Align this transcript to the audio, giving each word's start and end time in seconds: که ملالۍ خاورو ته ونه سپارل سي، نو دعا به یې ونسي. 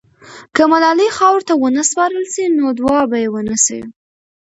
که 0.55 0.63
ملالۍ 0.71 1.09
خاورو 1.17 1.45
ته 1.47 1.53
ونه 1.57 1.83
سپارل 1.89 2.25
سي، 2.33 2.43
نو 2.57 2.65
دعا 2.79 2.99
به 3.09 3.17
یې 3.23 3.29
ونسي. 3.33 3.81